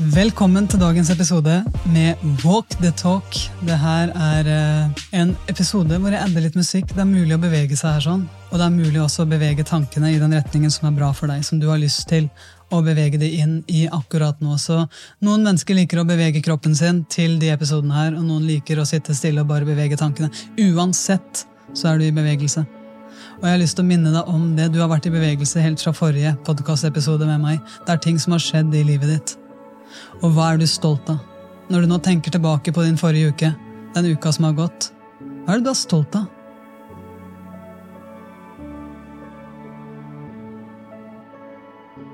Velkommen 0.00 0.64
til 0.64 0.80
dagens 0.80 1.10
episode 1.12 1.58
med 1.92 2.22
Walk 2.40 2.72
the 2.80 2.88
Talk. 2.96 3.36
Det 3.68 3.74
her 3.76 4.08
er 4.16 4.46
eh, 4.48 5.02
en 5.20 5.34
episode 5.52 5.98
hvor 6.00 6.14
jeg 6.14 6.24
adder 6.24 6.46
litt 6.46 6.56
musikk. 6.56 6.94
Det 6.94 7.02
er 7.02 7.08
mulig 7.10 7.34
å 7.36 7.40
bevege 7.42 7.76
seg 7.76 7.98
her 7.98 8.06
sånn, 8.06 8.22
og 8.48 8.54
det 8.56 8.64
er 8.64 8.78
mulig 8.78 9.02
også 9.02 9.26
å 9.26 9.28
bevege 9.28 9.66
tankene 9.68 10.14
i 10.14 10.16
den 10.22 10.32
retningen 10.32 10.72
som 10.72 10.88
er 10.88 10.94
bra 10.96 11.10
for 11.12 11.28
deg, 11.28 11.44
som 11.44 11.60
du 11.60 11.66
har 11.68 11.82
lyst 11.82 12.06
til 12.08 12.30
å 12.72 12.80
bevege 12.86 13.20
det 13.20 13.28
inn 13.42 13.58
i 13.68 13.82
akkurat 13.92 14.40
nå. 14.40 14.56
Så 14.56 14.78
noen 15.20 15.44
mennesker 15.44 15.76
liker 15.76 16.00
å 16.00 16.06
bevege 16.08 16.40
kroppen 16.48 16.72
sin 16.78 17.02
til 17.12 17.36
de 17.42 17.52
episodene 17.52 17.98
her, 17.98 18.16
og 18.16 18.24
noen 18.24 18.48
liker 18.48 18.80
å 18.80 18.88
sitte 18.88 19.12
stille 19.18 19.44
og 19.44 19.52
bare 19.52 19.68
bevege 19.68 20.00
tankene. 20.00 20.32
Uansett 20.64 21.44
så 21.74 21.92
er 21.92 22.00
du 22.00 22.06
i 22.08 22.16
bevegelse. 22.22 22.64
Og 23.42 23.44
jeg 23.44 23.52
har 23.52 23.60
lyst 23.60 23.76
til 23.76 23.84
å 23.84 23.90
minne 23.92 24.16
deg 24.16 24.32
om 24.32 24.48
det. 24.56 24.72
Du 24.72 24.80
har 24.80 24.88
vært 24.88 25.12
i 25.12 25.12
bevegelse 25.12 25.60
helt 25.60 25.84
fra 25.84 25.92
forrige 25.92 26.32
podkastepisode 26.48 27.28
med 27.28 27.44
meg. 27.44 27.76
Det 27.84 27.98
er 27.98 28.04
ting 28.08 28.16
som 28.16 28.38
har 28.38 28.48
skjedd 28.48 28.72
i 28.80 28.86
livet 28.94 29.12
ditt. 29.18 29.39
Og 30.20 30.34
hva 30.34 30.52
er 30.52 30.60
du 30.60 30.66
stolt 30.70 31.08
av? 31.12 31.20
Når 31.70 31.84
du 31.84 31.90
nå 31.90 32.00
tenker 32.02 32.34
tilbake 32.34 32.72
på 32.74 32.84
din 32.84 32.98
forrige 32.98 33.30
uke, 33.30 33.52
den 33.94 34.10
uka 34.10 34.32
som 34.34 34.48
har 34.48 34.56
gått, 34.58 34.90
hva 35.46 35.56
er 35.56 35.62
du 35.62 35.70
er 35.70 35.78
stolt 35.78 36.16
av? 36.18 36.28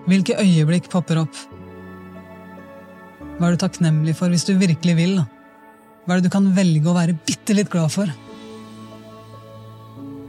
Hvilke 0.07 0.37
øyeblikk 0.39 0.87
popper 0.93 1.25
opp? 1.25 1.39
Hva 3.37 3.49
er 3.49 3.57
du 3.57 3.61
takknemlig 3.61 4.15
for, 4.17 4.31
hvis 4.31 4.47
du 4.47 4.55
virkelig 4.57 4.95
vil? 4.97 5.17
Hva 6.07 6.15
er 6.15 6.21
det 6.21 6.29
du 6.29 6.35
kan 6.37 6.47
velge 6.55 6.89
å 6.89 6.95
være 6.97 7.17
bitte 7.27 7.57
litt 7.57 7.73
glad 7.73 7.91
for? 7.93 8.13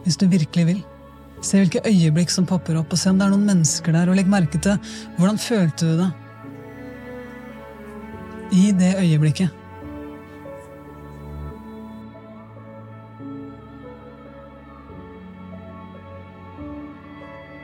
Hvis 0.03 0.17
du 0.17 0.25
virkelig 0.31 0.65
vil. 0.71 0.79
Se 1.45 1.59
hvilke 1.61 1.83
øyeblikk 1.85 2.33
som 2.33 2.47
popper 2.49 2.79
opp, 2.79 2.91
og 2.91 2.99
se 2.99 3.11
om 3.11 3.19
det 3.19 3.27
er 3.27 3.35
noen 3.35 3.45
mennesker 3.45 3.93
der, 3.93 4.09
og 4.09 4.17
legg 4.17 4.31
merke 4.31 4.57
til 4.63 4.79
hvordan 5.19 5.37
følte 5.41 5.91
du 5.91 6.01
det? 6.01 6.09
I 8.51 8.71
det 8.75 8.95
øyeblikket. 9.01 9.63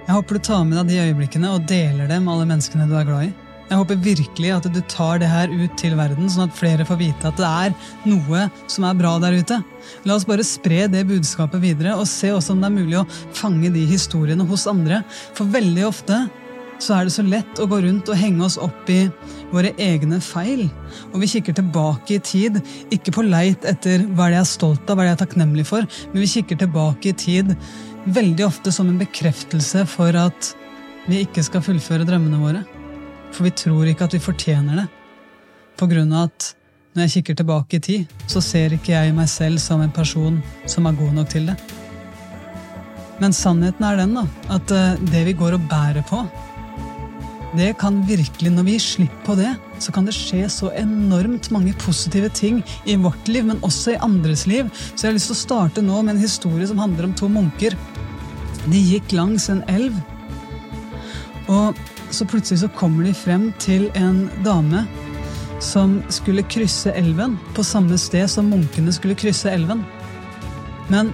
Jeg 0.04 0.18
håper 0.20 0.36
du 0.36 0.44
tar 0.46 0.66
med 0.68 0.78
deg 0.78 0.92
de 0.92 1.00
øyeblikkene 1.08 1.54
og 1.56 1.64
deler 1.70 2.10
dem 2.12 2.28
med 2.28 2.36
alle 2.36 2.50
menneskene 2.50 2.86
du 2.90 2.98
er 3.00 3.08
glad 3.08 3.30
i. 3.30 3.34
Jeg 3.70 3.80
håper 3.80 4.02
virkelig 4.04 4.50
at 4.54 4.66
du 4.70 4.82
tar 4.92 5.22
det 5.22 5.30
her 5.32 5.50
ut 5.50 5.72
til 5.80 5.96
verden, 5.98 6.28
sånn 6.30 6.50
at 6.50 6.58
flere 6.58 6.86
får 6.86 7.00
vite 7.00 7.30
at 7.30 7.40
det 7.40 7.48
er 7.48 7.72
noe 8.06 8.44
som 8.70 8.86
er 8.86 9.00
bra 9.00 9.16
der 9.24 9.40
ute. 9.40 9.58
La 10.06 10.18
oss 10.18 10.28
bare 10.28 10.46
spre 10.46 10.84
det 10.92 11.06
budskapet 11.10 11.64
videre, 11.64 11.96
og 11.98 12.06
se 12.12 12.30
også 12.36 12.54
om 12.54 12.62
det 12.62 12.70
er 12.70 12.76
mulig 12.76 13.00
å 13.00 13.08
fange 13.34 13.72
de 13.74 13.88
historiene 13.90 14.46
hos 14.46 14.68
andre. 14.70 15.02
For 15.34 15.50
veldig 15.50 15.88
ofte 15.88 16.20
så 16.84 16.98
er 16.98 17.08
det 17.08 17.14
så 17.16 17.24
lett 17.24 17.60
å 17.62 17.68
gå 17.70 17.80
rundt 17.86 18.10
og 18.12 18.20
henge 18.20 18.44
oss 18.46 18.58
opp 18.62 18.90
i 18.92 19.06
våre 19.54 19.72
egne 19.82 20.20
feil. 20.24 20.66
Og 21.14 21.22
vi 21.24 21.30
kikker 21.36 21.56
tilbake 21.58 22.18
i 22.18 22.24
tid, 22.24 22.60
ikke 22.94 23.14
på 23.16 23.26
leit 23.28 23.66
etter 23.70 24.04
hva 24.12 24.28
er 24.28 24.36
det 24.36 24.40
jeg 24.42 24.46
er 24.46 24.52
stolt 24.52 24.90
av, 24.90 24.98
hva 24.98 25.06
er 25.06 25.08
det 25.08 25.14
jeg 25.14 25.20
er 25.20 25.24
takknemlig 25.24 25.68
for, 25.70 25.88
men 26.12 26.24
vi 26.26 26.32
kikker 26.34 26.60
tilbake 26.64 27.14
i 27.14 27.18
tid 27.26 27.54
veldig 28.04 28.46
ofte 28.46 28.72
som 28.76 28.90
en 28.90 29.00
bekreftelse 29.00 29.86
for 29.88 30.16
at 30.20 30.52
vi 31.08 31.22
ikke 31.24 31.44
skal 31.46 31.64
fullføre 31.64 32.08
drømmene 32.08 32.42
våre. 32.42 32.64
For 33.34 33.48
vi 33.48 33.54
tror 33.64 33.88
ikke 33.90 34.08
at 34.08 34.18
vi 34.18 34.24
fortjener 34.24 34.84
det. 34.84 34.90
På 35.80 35.88
grunn 35.90 36.12
av 36.14 36.30
at 36.30 36.52
når 36.94 37.08
jeg 37.08 37.14
kikker 37.16 37.40
tilbake 37.40 37.80
i 37.80 37.84
tid, 37.84 38.18
så 38.30 38.42
ser 38.44 38.76
ikke 38.76 38.94
jeg 38.94 39.16
meg 39.16 39.30
selv 39.32 39.62
som 39.62 39.82
en 39.82 39.94
person 39.94 40.38
som 40.70 40.86
er 40.86 41.00
god 41.00 41.16
nok 41.18 41.32
til 41.32 41.48
det. 41.50 41.56
Men 43.22 43.34
sannheten 43.34 43.86
er 43.88 43.98
den 43.98 44.14
da, 44.18 44.26
at 44.54 44.74
eh, 44.74 45.00
det 45.10 45.24
vi 45.30 45.34
går 45.38 45.56
og 45.58 45.66
bærer 45.70 46.06
på, 46.06 46.22
det 47.58 47.74
kan 47.78 48.02
virkelig, 48.08 48.52
Når 48.52 48.64
vi 48.64 48.72
gir 48.72 48.82
slipp 48.82 49.18
på 49.26 49.36
det, 49.38 49.56
så 49.80 49.92
kan 49.94 50.06
det 50.06 50.16
skje 50.16 50.48
så 50.50 50.72
enormt 50.74 51.52
mange 51.52 51.74
positive 51.74 52.30
ting 52.30 52.64
i 52.86 52.96
vårt 52.96 53.28
liv, 53.28 53.46
men 53.46 53.62
også 53.62 53.94
i 53.94 54.02
andres 54.02 54.48
liv. 54.48 54.70
Så 54.96 55.06
jeg 55.06 55.12
har 55.12 55.18
lyst 55.20 55.30
til 55.30 55.38
å 55.38 55.44
starte 55.44 55.82
nå 55.86 56.02
med 56.02 56.16
en 56.16 56.24
historie 56.24 56.68
som 56.68 56.82
handler 56.82 57.06
om 57.06 57.14
to 57.14 57.30
munker. 57.30 57.78
De 58.66 58.80
gikk 58.80 59.14
langs 59.14 59.50
en 59.50 59.62
elv, 59.68 59.94
og 61.52 61.78
så 62.14 62.26
plutselig 62.26 62.62
så 62.64 62.72
kommer 62.78 63.04
de 63.04 63.14
frem 63.14 63.52
til 63.60 63.90
en 64.00 64.30
dame 64.46 64.86
som 65.64 65.98
skulle 66.12 66.46
krysse 66.48 66.92
elven 66.98 67.38
på 67.56 67.64
samme 67.66 67.98
sted 68.00 68.30
som 68.32 68.50
munkene 68.52 68.94
skulle 68.96 69.18
krysse 69.20 69.52
elven. 69.52 69.84
Men 70.92 71.12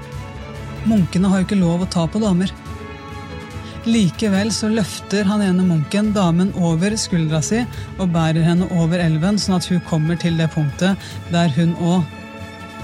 munkene 0.90 1.30
har 1.30 1.42
jo 1.42 1.50
ikke 1.50 1.62
lov 1.62 1.86
å 1.86 1.92
ta 1.92 2.08
på 2.10 2.22
damer. 2.24 2.54
Likevel 3.90 4.52
så 4.54 4.68
løfter 4.70 5.26
han 5.26 5.42
ene 5.42 5.64
munken 5.66 6.12
damen 6.14 6.52
over 6.62 6.94
skuldra 7.00 7.40
si 7.42 7.64
og 7.98 8.12
bærer 8.14 8.44
henne 8.46 8.68
over 8.78 9.02
elven, 9.02 9.40
sånn 9.42 9.58
at 9.58 9.66
hun 9.72 9.82
kommer 9.88 10.20
til 10.20 10.38
det 10.38 10.50
punktet 10.54 11.00
der 11.34 11.50
hun 11.56 11.72
òg 11.82 12.04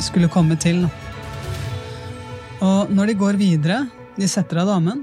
skulle 0.02 0.32
komme 0.34 0.58
til. 0.58 0.86
Og 2.66 2.90
når 2.90 3.12
de 3.12 3.18
går 3.20 3.40
videre 3.40 3.84
De 4.16 4.28
setter 4.32 4.62
av 4.62 4.70
damen, 4.70 5.02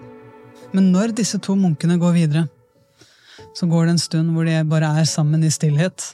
men 0.73 0.87
når 0.89 1.13
disse 1.19 1.37
to 1.45 1.53
munkene 1.53 1.99
går 2.01 2.15
videre, 2.17 2.47
så 3.53 3.67
går 3.69 3.85
det 3.85 3.93
en 3.93 4.01
stund 4.01 4.33
hvor 4.33 4.49
de 4.49 4.55
bare 4.65 4.89
er 5.03 5.05
sammen 5.05 5.45
i 5.45 5.51
stillhet. 5.53 6.07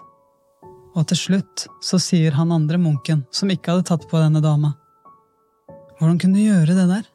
Og 0.99 1.06
til 1.06 1.20
slutt 1.20 1.69
så 1.78 2.00
sier 2.03 2.34
han 2.34 2.50
andre 2.50 2.81
munken, 2.82 3.22
som 3.31 3.55
ikke 3.55 3.70
hadde 3.70 3.87
tatt 3.93 4.09
på 4.10 4.19
denne 4.19 4.43
dama, 4.43 4.75
Hvordan 5.99 6.19
kunne 6.19 6.38
du 6.38 6.44
gjøre 6.44 6.75
det 6.75 6.88
der? 6.91 7.06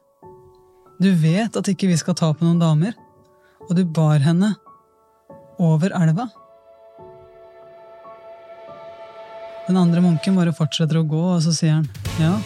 Du 1.04 1.10
vet 1.20 1.58
at 1.60 1.68
ikke 1.68 1.90
vi 1.90 1.98
skal 2.00 2.16
ta 2.16 2.30
på 2.32 2.46
noen 2.46 2.62
damer, 2.62 2.94
og 3.66 3.74
du 3.76 3.82
bar 3.84 4.22
henne 4.24 4.54
over 5.60 5.92
elva. 5.98 6.30
Den 9.68 9.80
andre 9.80 10.04
munken 10.06 10.38
bare 10.38 10.54
fortsetter 10.56 11.02
å 11.02 11.08
gå, 11.08 11.24
og 11.34 11.42
så 11.44 11.52
sier 11.56 11.76
han 11.76 11.90
ja, 12.22 12.38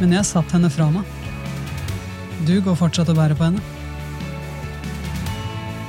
men 0.00 0.12
jeg 0.18 0.28
satt 0.28 0.52
henne 0.52 0.68
fra 0.72 0.90
meg. 0.92 1.08
Du 2.44 2.58
går 2.64 2.76
fortsatt 2.80 3.08
og 3.12 3.16
bærer 3.16 3.38
på 3.38 3.48
henne. 3.48 3.64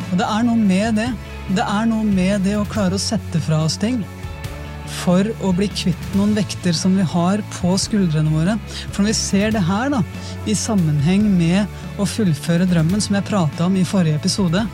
Og 0.10 0.16
det 0.22 0.30
er 0.30 0.48
noe 0.48 0.60
med 0.60 0.96
det. 1.02 1.10
Det 1.58 1.66
er 1.66 1.92
noe 1.92 2.08
med 2.08 2.48
det 2.48 2.56
å 2.60 2.68
klare 2.72 2.96
å 2.96 3.04
sette 3.04 3.42
fra 3.44 3.66
oss 3.66 3.76
ting 3.82 4.00
for 5.00 5.28
å 5.46 5.52
bli 5.56 5.70
kvitt 5.72 6.14
noen 6.18 6.36
vekter 6.38 6.76
som 6.76 6.96
vi 6.98 7.06
har 7.06 7.44
på 7.60 7.76
skuldrene 7.80 8.34
våre. 8.34 8.58
For 8.90 9.04
når 9.04 9.12
vi 9.12 9.18
ser 9.20 9.56
det 9.56 9.64
her 9.68 9.92
da, 9.94 10.04
i 10.50 10.56
sammenheng 10.58 11.26
med 11.38 12.00
å 12.02 12.08
fullføre 12.10 12.68
drømmen, 12.70 13.02
som 13.04 13.18
jeg 13.18 13.28
prata 13.30 13.68
om 13.68 13.78
i 13.80 13.88
forrige 13.88 14.20
episode, 14.20 14.66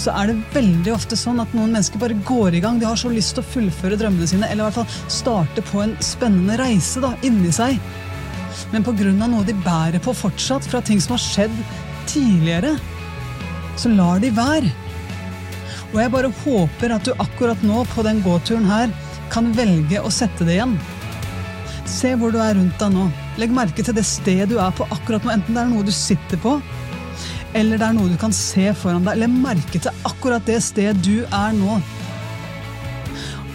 så 0.00 0.12
er 0.18 0.30
det 0.30 0.40
veldig 0.54 0.92
ofte 0.94 1.16
sånn 1.18 1.40
at 1.42 1.52
noen 1.56 1.72
mennesker 1.72 2.00
bare 2.00 2.16
går 2.26 2.56
i 2.56 2.62
gang. 2.64 2.80
De 2.80 2.88
har 2.88 2.98
så 3.00 3.12
lyst 3.12 3.36
til 3.36 3.44
å 3.44 3.50
fullføre 3.54 3.98
drømmene 4.00 4.28
sine, 4.28 4.48
eller 4.48 4.64
i 4.64 4.68
hvert 4.68 4.80
fall 4.80 5.12
starte 5.12 5.64
på 5.70 5.82
en 5.84 5.94
spennende 6.04 6.58
reise 6.60 7.02
da, 7.04 7.14
inni 7.26 7.52
seg. 7.54 7.78
Men 8.72 8.84
pga. 8.84 9.12
noe 9.14 9.44
de 9.46 9.54
bærer 9.64 10.02
på 10.02 10.14
fortsatt, 10.16 10.66
fra 10.66 10.82
ting 10.82 11.00
som 11.00 11.16
har 11.16 11.22
skjedd 11.22 11.56
tidligere, 12.10 12.76
så 13.76 13.92
lar 13.92 14.20
de 14.22 14.32
være. 14.34 14.72
Og 15.92 16.00
jeg 16.02 16.12
bare 16.12 16.32
håper 16.42 16.92
at 16.96 17.06
du 17.06 17.12
akkurat 17.22 17.60
nå 17.64 17.84
på 17.94 18.04
den 18.04 18.22
gåturen 18.24 18.66
her 18.68 18.90
kan 19.32 19.52
velge 19.56 20.00
å 20.02 20.12
sette 20.12 20.46
det 20.46 20.58
igjen. 20.58 20.76
Se 21.86 22.14
hvor 22.18 22.32
du 22.34 22.40
er 22.42 22.56
rundt 22.58 22.78
deg 22.80 22.94
nå. 22.94 23.06
Legg 23.40 23.52
merke 23.54 23.84
til 23.84 23.94
det 23.96 24.06
stedet 24.08 24.48
du 24.50 24.56
er 24.62 24.74
på 24.74 24.86
akkurat 24.90 25.24
nå, 25.24 25.34
enten 25.36 25.56
det 25.56 25.62
er 25.62 25.70
noe 25.70 25.86
du 25.86 25.92
sitter 25.94 26.40
på, 26.42 26.56
eller 27.56 27.78
det 27.80 27.86
er 27.86 27.94
noe 27.96 28.10
du 28.10 28.16
kan 28.20 28.34
se 28.34 28.72
foran 28.76 29.06
deg. 29.06 29.20
Legg 29.22 29.32
merke 29.32 29.80
til 29.80 30.02
akkurat 30.08 30.44
det 30.48 30.58
stedet 30.64 30.98
du 31.06 31.22
er 31.24 31.54
nå. 31.56 31.78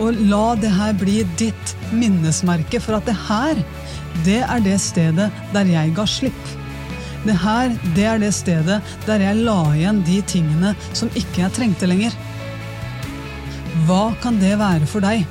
Og 0.01 0.17
la 0.31 0.45
det 0.57 0.71
her 0.73 0.95
bli 0.97 1.21
ditt 1.37 1.75
minnesmerke 1.93 2.79
for 2.81 2.97
at 2.97 3.05
det 3.09 3.17
her, 3.27 3.59
det 4.25 4.39
er 4.47 4.63
det 4.65 4.79
stedet 4.81 5.29
der 5.53 5.69
jeg 5.69 5.93
ga 5.97 6.07
slipp. 6.09 6.57
Det 7.21 7.35
her, 7.37 7.69
det 7.95 8.05
er 8.09 8.21
det 8.21 8.31
stedet 8.33 8.79
der 9.05 9.21
jeg 9.21 9.43
la 9.45 9.59
igjen 9.75 10.01
de 10.07 10.21
tingene 10.25 10.73
som 10.97 11.11
ikke 11.13 11.43
jeg 11.43 11.53
trengte 11.57 11.89
lenger. 11.89 12.15
Hva 13.87 14.11
kan 14.21 14.37
det 14.41 14.53
være 14.59 14.85
for 14.89 15.01
deg? 15.03 15.23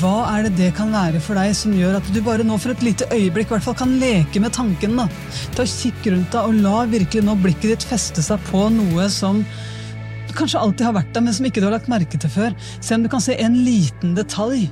Hva 0.00 0.14
er 0.32 0.46
det 0.46 0.56
det 0.58 0.72
kan 0.74 0.90
være 0.90 1.20
for 1.22 1.38
deg 1.38 1.52
som 1.54 1.74
gjør 1.76 1.98
at 2.00 2.08
du 2.10 2.18
bare 2.24 2.44
nå 2.46 2.56
for 2.58 2.72
et 2.72 2.82
lite 2.82 3.06
øyeblikk 3.14 3.52
hvert 3.52 3.64
fall 3.66 3.76
kan 3.78 3.92
leke 4.00 4.42
med 4.42 4.54
tanken? 4.56 4.96
da? 4.98 5.06
Ta 5.54 5.66
Kikk 5.70 6.08
rundt 6.10 6.34
deg 6.34 6.48
og 6.48 6.58
la 6.64 6.82
virkelig 6.90 7.22
nå 7.26 7.36
blikket 7.44 7.74
ditt 7.74 7.86
feste 7.86 8.24
seg 8.24 8.42
på 8.50 8.66
noe 8.74 9.06
som 9.12 9.44
kanskje 10.36 10.60
alltid 10.60 10.84
har 10.84 10.96
vært 10.98 11.14
der, 11.14 11.24
men 11.24 11.36
som 11.36 11.46
ikke 11.48 11.62
du 11.62 11.68
har 11.68 11.76
lagt 11.76 11.88
merke 11.88 12.18
til 12.20 12.32
før. 12.32 12.56
Se 12.80 12.96
om 12.96 13.04
du 13.04 13.10
kan 13.12 13.22
se 13.24 13.36
en 13.40 13.60
liten 13.64 14.16
detalj. 14.18 14.66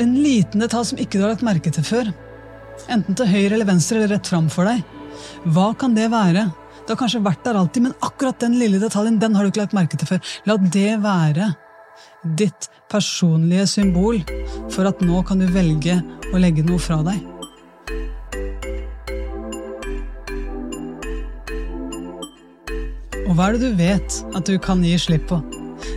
En 0.00 0.16
liten 0.20 0.60
detalj 0.60 0.90
som 0.90 1.00
ikke 1.00 1.18
du 1.18 1.24
har 1.24 1.34
lagt 1.34 1.46
merke 1.46 1.72
til 1.72 1.86
før. 1.86 2.10
Enten 2.90 3.16
til 3.16 3.30
høyre 3.30 3.54
eller 3.54 3.68
venstre 3.68 4.00
eller 4.00 4.16
rett 4.16 4.28
fram 4.28 4.50
for 4.52 4.68
deg. 4.68 4.82
Hva 5.54 5.70
kan 5.78 5.96
det 5.96 6.10
være? 6.12 6.48
Det 6.80 6.94
har 6.96 7.00
kanskje 7.04 7.22
vært 7.24 7.44
der 7.46 7.58
alltid, 7.60 7.84
men 7.86 7.98
akkurat 8.02 8.40
den 8.42 8.58
lille 8.58 8.80
detaljen 8.82 9.20
den 9.22 9.36
har 9.36 9.44
du 9.44 9.52
ikke 9.52 9.62
lagt 9.62 9.76
merke 9.76 10.00
til 10.00 10.08
før. 10.10 10.22
La 10.48 10.56
det 10.60 10.88
være 11.04 11.52
ditt 12.24 12.68
personlige 12.90 13.66
symbol 13.66 14.20
for 14.70 14.88
at 14.88 15.00
nå 15.04 15.22
kan 15.24 15.40
du 15.40 15.46
velge 15.50 15.96
å 16.34 16.40
legge 16.40 16.64
noe 16.66 16.80
fra 16.82 17.00
deg. 17.06 17.22
Og 23.24 23.36
hva 23.38 23.48
er 23.48 23.56
det 23.56 23.62
du 23.62 23.78
vet 23.78 24.20
at 24.34 24.48
du 24.48 24.58
kan 24.60 24.82
gi 24.84 24.96
slipp 25.00 25.28
på? 25.30 25.40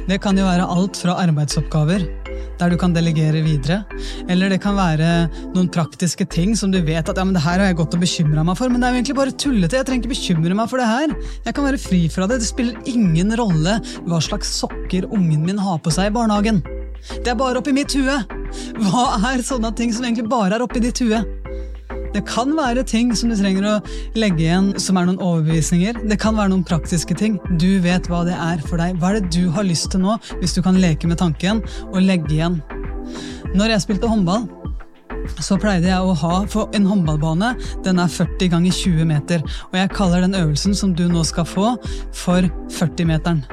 Det 0.07 0.19
kan 0.23 0.37
jo 0.37 0.45
være 0.47 0.67
alt 0.69 0.99
fra 0.99 1.17
arbeidsoppgaver, 1.23 2.05
der 2.63 2.74
du 2.74 2.80
kan 2.80 2.94
delegere 2.95 3.44
videre, 3.44 3.81
eller 4.31 4.54
det 4.54 4.62
kan 4.63 4.77
være 4.77 5.10
noen 5.54 5.69
praktiske 5.74 6.27
ting 6.31 6.56
som 6.60 6.71
du 6.71 6.80
vet 6.86 7.10
at 7.10 7.19
ja, 7.19 7.25
men 7.27 7.36
det 7.36 7.44
her 7.44 7.60
har 7.60 7.71
jeg 7.71 7.80
gått 7.81 7.98
og 7.98 8.04
bekymra 8.04 8.45
meg 8.48 8.60
for, 8.60 8.71
men 8.71 8.80
det 8.80 8.88
er 8.88 8.95
jo 8.95 9.01
egentlig 9.01 9.18
bare 9.19 9.36
tullete, 9.44 9.80
jeg 9.80 9.89
trenger 9.89 10.06
ikke 10.06 10.13
bekymre 10.13 10.57
meg 10.60 10.71
for 10.71 10.81
det 10.81 10.88
her. 10.88 11.15
Jeg 11.44 11.57
kan 11.57 11.68
være 11.68 11.81
fri 11.81 12.01
fra 12.13 12.30
det, 12.30 12.39
det 12.44 12.50
spiller 12.50 12.89
ingen 12.89 13.36
rolle 13.39 13.77
hva 14.07 14.21
slags 14.24 14.56
sokker 14.62 15.10
ungen 15.12 15.44
min 15.44 15.62
har 15.62 15.81
på 15.83 15.94
seg 15.94 16.12
i 16.12 16.15
barnehagen. 16.15 16.63
Det 17.19 17.33
er 17.33 17.39
bare 17.39 17.60
oppi 17.60 17.74
mitt 17.75 17.94
hue. 17.98 18.19
Hva 18.80 19.07
er 19.33 19.44
sånne 19.44 19.74
ting 19.75 19.92
som 19.95 20.06
egentlig 20.07 20.30
bare 20.31 20.56
er 20.56 20.63
oppi 20.63 20.83
ditt 20.83 21.04
hue? 21.04 21.19
Det 22.13 22.21
kan 22.30 22.51
være 22.57 22.83
ting 22.86 23.13
som 23.18 23.31
du 23.31 23.38
trenger 23.39 23.65
å 23.65 23.75
legge 24.19 24.45
igjen 24.45 24.74
som 24.81 25.00
er 25.00 25.07
noen 25.10 25.21
overbevisninger. 25.24 26.04
Det 26.10 26.19
kan 26.21 26.38
være 26.38 26.54
noen 26.54 26.65
praktiske 26.68 27.18
ting. 27.18 27.39
Du 27.57 27.80
vet 27.83 28.10
hva 28.12 28.21
det 28.27 28.36
er 28.38 28.62
for 28.68 28.81
deg. 28.81 29.00
Hva 29.01 29.13
er 29.13 29.21
det 29.21 29.33
du 29.33 29.50
har 29.56 29.65
lyst 29.65 29.89
til 29.94 30.04
nå, 30.06 30.19
hvis 30.42 30.54
du 30.54 30.62
kan 30.65 30.77
leke 30.81 31.10
med 31.10 31.21
tanken 31.21 31.63
og 31.89 32.04
legge 32.06 32.38
igjen? 32.38 32.62
Når 33.54 33.74
jeg 33.74 33.86
spilte 33.88 34.10
håndball, 34.10 34.45
så 35.39 35.56
pleide 35.62 35.88
jeg 35.88 36.04
å 36.04 36.15
ha 36.19 36.39
For 36.51 36.74
en 36.75 36.88
håndballbane 36.89 37.54
den 37.86 38.01
er 38.01 38.12
40 38.12 38.51
ganger 38.54 38.75
20 38.75 39.10
meter. 39.10 39.44
Og 39.71 39.77
jeg 39.80 39.94
kaller 39.95 40.25
den 40.25 40.38
øvelsen 40.38 40.75
som 40.77 40.94
du 40.98 41.06
nå 41.10 41.24
skal 41.27 41.48
få, 41.48 41.74
for 42.13 42.50
40-meteren. 42.77 43.44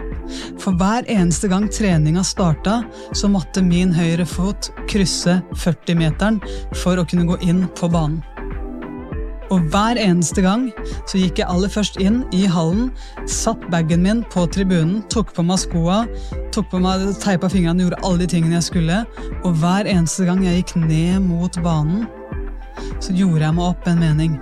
For 0.62 0.76
hver 0.78 1.08
eneste 1.10 1.50
gang 1.50 1.66
treninga 1.72 2.22
starta, 2.26 2.80
så 3.16 3.30
måtte 3.30 3.64
min 3.66 3.94
høyre 3.96 4.26
fot 4.28 4.70
krysse 4.90 5.40
40-meteren 5.56 6.42
for 6.82 7.00
å 7.00 7.06
kunne 7.08 7.28
gå 7.30 7.40
inn 7.46 7.64
på 7.78 7.90
banen. 7.90 8.20
Og 9.50 9.64
hver 9.72 9.98
eneste 9.98 10.44
gang 10.44 10.68
så 11.10 11.18
gikk 11.18 11.40
jeg 11.40 11.50
aller 11.50 11.70
først 11.72 11.98
inn 12.02 12.20
i 12.34 12.44
hallen, 12.50 12.90
satt 13.26 13.64
bagen 13.72 14.04
min 14.04 14.22
på 14.30 14.44
tribunen, 14.54 15.00
tok 15.10 15.32
på 15.34 15.42
meg 15.46 15.58
skoa, 15.64 16.04
tok 16.54 16.70
på 16.70 16.80
meg, 16.82 17.08
teipa 17.22 17.50
fingrene, 17.50 17.82
gjorde 17.82 17.98
alle 18.06 18.22
de 18.22 18.30
tingene 18.30 18.58
jeg 18.60 18.68
skulle. 18.68 19.00
Og 19.42 19.58
hver 19.58 19.90
eneste 19.90 20.28
gang 20.28 20.44
jeg 20.46 20.62
gikk 20.62 20.76
ned 20.84 21.26
mot 21.26 21.58
banen, 21.64 22.06
så 23.02 23.16
gjorde 23.16 23.42
jeg 23.42 23.58
meg 23.58 23.66
opp 23.66 23.90
en 23.90 24.00
mening. 24.04 24.38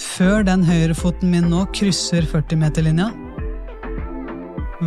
Før 0.00 0.42
den 0.44 0.64
høyrefoten 0.64 1.30
min 1.32 1.50
nå 1.52 1.66
krysser 1.76 2.24
40-meterlinja, 2.28 3.12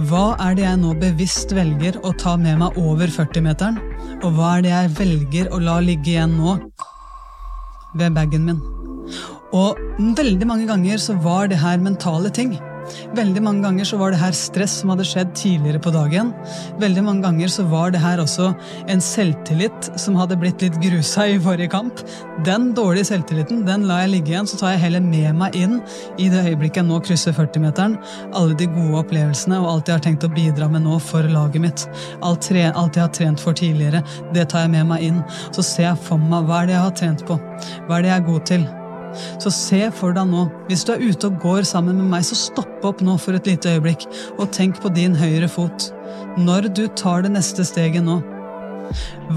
hva 0.10 0.36
er 0.46 0.54
det 0.58 0.66
jeg 0.68 0.78
nå 0.82 0.92
bevisst 1.02 1.54
velger 1.58 1.96
å 2.06 2.12
ta 2.18 2.36
med 2.38 2.60
meg 2.62 2.78
over 2.78 3.10
40-meteren? 3.10 3.80
Og 4.22 4.36
hva 4.38 4.58
er 4.58 4.66
det 4.66 4.74
jeg 4.74 4.92
velger 5.00 5.50
å 5.50 5.62
la 5.66 5.80
ligge 5.82 6.14
igjen 6.14 6.38
nå 6.38 6.60
ved 7.98 8.14
bagen 8.14 8.46
min? 8.52 8.62
Og 9.56 9.78
veldig 10.18 10.48
mange 10.48 10.68
ganger 10.70 11.02
så 11.02 11.16
var 11.24 11.50
det 11.50 11.62
her 11.62 11.82
mentale 11.82 12.30
ting. 12.34 12.58
Veldig 13.18 13.42
mange 13.44 13.64
ganger 13.66 13.86
så 13.86 13.98
var 14.00 14.14
det 14.14 14.20
her 14.22 14.34
stress 14.36 14.80
som 14.82 14.92
hadde 14.94 15.06
skjedd 15.06 15.32
tidligere 15.38 15.82
på 15.84 15.92
dagen. 15.94 16.32
Veldig 16.82 17.04
mange 17.06 17.26
ganger 17.26 17.52
så 17.54 17.66
var 17.70 17.94
det 17.94 18.02
her 18.02 18.22
også 18.22 18.52
en 18.90 19.04
selvtillit 19.04 19.92
som 20.00 20.18
hadde 20.20 20.38
blitt 20.42 20.64
litt 20.64 20.80
grusa 20.82 21.28
i 21.30 21.38
forrige 21.44 21.72
kamp. 21.74 22.02
Den 22.48 22.72
dårlige 22.78 23.10
selvtilliten 23.12 23.62
den 23.68 23.86
lar 23.90 24.04
jeg 24.06 24.14
ligge 24.16 24.34
igjen, 24.34 24.50
så 24.50 24.60
tar 24.60 24.74
jeg 24.76 24.84
heller 24.86 25.06
med 25.06 25.38
meg 25.42 25.58
inn 25.60 25.78
i 26.18 26.30
det 26.32 26.46
øyeblikket 26.48 26.82
jeg 26.82 26.90
nå 26.90 27.02
krysser 27.06 27.36
40-meteren. 27.38 28.00
Alle 28.38 28.58
de 28.58 28.70
gode 28.72 29.04
opplevelsene 29.04 29.62
og 29.62 29.70
alt 29.74 29.92
jeg 29.92 30.00
har 30.00 30.06
tenkt 30.08 30.26
å 30.26 30.34
bidra 30.34 30.70
med 30.72 30.86
nå 30.88 30.98
for 31.04 31.30
laget 31.30 31.66
mitt. 31.66 31.88
Alt, 32.26 32.50
jeg 32.50 32.74
har 32.74 33.14
trent 33.14 33.42
for 33.44 33.54
tidligere, 33.54 34.02
det 34.34 34.50
tar 34.50 34.66
jeg 34.66 34.76
med 34.78 34.90
meg 34.94 35.06
inn. 35.12 35.24
Så 35.54 35.66
ser 35.66 35.92
jeg 35.92 36.04
for 36.10 36.22
meg 36.22 36.50
hva 36.50 36.64
er 36.64 36.72
det 36.72 36.78
jeg 36.78 36.86
har 36.88 37.00
trent 37.04 37.26
på. 37.30 37.40
Hva 37.88 38.00
er 38.00 38.06
det 38.06 38.14
jeg 38.16 38.22
er 38.22 38.30
god 38.34 38.46
til? 38.50 38.70
Så 39.42 39.52
se 39.54 39.82
for 39.96 40.16
deg 40.16 40.30
nå, 40.30 40.46
hvis 40.70 40.86
du 40.88 40.94
er 40.94 41.04
ute 41.04 41.30
og 41.30 41.40
går 41.44 41.68
sammen 41.68 41.98
med 42.00 42.10
meg, 42.14 42.26
så 42.28 42.38
stopp 42.38 42.86
opp 42.88 43.04
nå 43.06 43.18
for 43.22 43.38
et 43.38 43.48
lite 43.50 43.76
øyeblikk, 43.76 44.06
og 44.38 44.52
tenk 44.56 44.82
på 44.84 44.92
din 44.96 45.18
høyre 45.18 45.50
fot. 45.52 45.90
Når 46.40 46.70
du 46.76 46.86
tar 47.00 47.26
det 47.26 47.34
neste 47.34 47.66
steget 47.68 48.06
nå, 48.06 48.20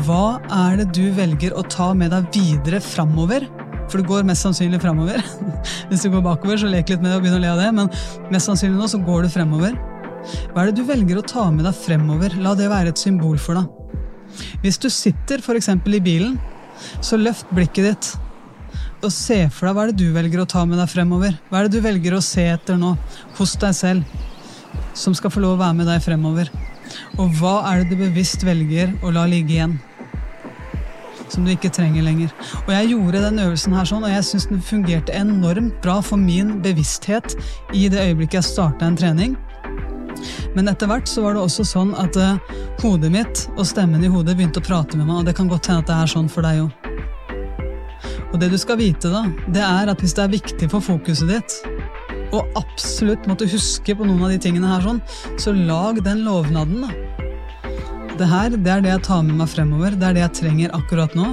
hva 0.07 0.39
er 0.65 0.79
det 0.81 0.93
du 0.97 1.05
velger 1.17 1.53
å 1.57 1.65
ta 1.69 1.91
med 1.97 2.15
deg 2.15 2.31
videre 2.33 2.81
framover? 2.85 3.45
For 3.91 4.01
du 4.01 4.09
går 4.09 4.25
mest 4.25 4.47
sannsynlig 4.47 4.81
framover. 4.81 5.21
Hvis 5.91 6.07
du 6.07 6.13
går 6.13 6.25
bakover, 6.25 6.57
så 6.57 6.71
lek 6.71 6.89
litt 6.89 7.03
med 7.03 7.13
det 7.13 7.19
og 7.19 7.27
begynn 7.27 7.37
å 7.37 7.43
le 7.43 7.51
av 7.53 7.61
det, 7.61 7.69
men 7.77 7.91
mest 8.33 8.49
sannsynlig 8.49 8.79
nå 8.79 8.89
så 8.89 9.03
går 9.05 9.27
du 9.27 9.33
fremover. 9.35 9.77
Hva 10.53 10.63
er 10.63 10.71
det 10.71 10.79
du 10.79 10.87
velger 10.89 11.19
å 11.19 11.27
ta 11.27 11.49
med 11.53 11.67
deg 11.67 11.77
fremover? 11.77 12.37
La 12.41 12.55
det 12.57 12.71
være 12.73 12.95
et 12.95 13.03
symbol 13.03 13.37
for 13.43 13.59
deg. 13.59 13.79
Hvis 14.63 14.81
du 14.81 14.89
sitter 14.89 15.43
f.eks. 15.43 15.69
i 15.69 16.01
bilen, 16.01 16.39
så 17.05 17.19
løft 17.21 17.51
blikket 17.53 17.91
ditt 17.91 18.13
og 19.03 19.13
se 19.13 19.39
for 19.51 19.69
deg 19.69 19.77
hva 19.77 19.85
er 19.85 19.93
det 19.93 20.05
du 20.05 20.15
velger 20.15 20.43
å 20.43 20.49
ta 20.49 20.65
med 20.69 20.79
deg 20.81 20.91
fremover. 20.91 21.35
Hva 21.51 21.61
er 21.61 21.69
det 21.69 21.79
du 21.79 21.85
velger 21.85 22.17
å 22.17 22.25
se 22.25 22.45
etter 22.55 22.79
nå, 22.79 22.95
hos 23.39 23.55
deg 23.61 23.75
selv, 23.77 24.19
som 24.95 25.15
skal 25.17 25.33
få 25.33 25.43
lov 25.43 25.57
å 25.57 25.63
være 25.63 25.79
med 25.81 25.91
deg 25.91 26.03
fremover. 26.05 26.51
Og 27.21 27.33
hva 27.39 27.57
er 27.71 27.83
det 27.83 27.95
du 27.97 28.05
bevisst 28.05 28.45
velger 28.47 28.93
å 29.03 29.13
la 29.15 29.25
ligge 29.29 29.57
igjen? 29.57 29.79
Som 31.33 31.47
du 31.47 31.53
ikke 31.55 31.73
trenger 31.73 32.05
lenger. 32.05 32.33
Og 32.67 32.75
jeg 32.75 32.91
gjorde 32.93 33.23
den 33.25 33.41
øvelsen 33.41 33.77
her 33.77 33.89
sånn, 33.89 34.05
og 34.05 34.13
jeg 34.13 34.27
syns 34.29 34.51
den 34.51 34.61
fungerte 34.65 35.15
enormt 35.17 35.79
bra 35.85 35.97
for 36.05 36.21
min 36.21 36.59
bevissthet 36.65 37.37
i 37.73 37.87
det 37.93 38.05
øyeblikket 38.11 38.43
jeg 38.43 38.51
starta 38.51 38.89
en 38.89 39.01
trening. 39.01 39.39
Men 40.53 40.69
etter 40.69 40.91
hvert 40.91 41.09
så 41.09 41.25
var 41.25 41.35
det 41.35 41.43
også 41.43 41.65
sånn 41.67 41.97
at 41.99 42.17
uh, 42.21 42.37
hodet 42.85 43.11
mitt 43.15 43.47
og 43.57 43.65
stemmen 43.67 44.05
i 44.05 44.13
hodet 44.13 44.37
begynte 44.37 44.61
å 44.61 44.69
prate 44.69 45.01
med 45.01 45.09
meg, 45.09 45.23
og 45.23 45.29
det 45.29 45.37
kan 45.39 45.49
godt 45.51 45.73
hende 45.73 45.83
at 45.87 45.91
det 45.91 45.99
er 45.99 46.15
sånn 46.19 46.31
for 46.31 46.45
deg 46.47 46.67
òg. 46.67 46.82
Og 48.33 48.41
det 48.41 48.49
du 48.53 48.59
skal 48.61 48.81
vite, 48.81 49.11
da, 49.13 49.27
det 49.53 49.63
er 49.63 49.91
at 49.93 50.01
hvis 50.01 50.15
det 50.17 50.25
er 50.25 50.33
viktig 50.33 50.69
for 50.73 50.85
fokuset 50.85 51.29
ditt, 51.29 51.57
og 52.33 52.49
absolutt 52.57 53.27
måtte 53.29 53.49
huske 53.53 53.95
på 53.97 54.07
noen 54.09 54.25
av 54.25 54.33
de 54.33 54.39
tingene 54.41 54.71
her, 54.71 54.85
sånn, 54.87 55.03
så 55.41 55.53
lag 55.53 56.01
den 56.05 56.25
lovnaden, 56.25 56.87
da. 56.87 57.13
Det 58.17 58.29
her 58.29 58.53
det 58.53 58.71
er 58.71 58.83
det 58.85 58.91
jeg 58.93 59.05
tar 59.09 59.23
med 59.25 59.39
meg 59.41 59.49
fremover, 59.51 59.95
det 59.99 60.09
er 60.09 60.17
det 60.17 60.23
jeg 60.23 60.37
trenger 60.43 60.75
akkurat 60.77 61.15
nå. 61.17 61.33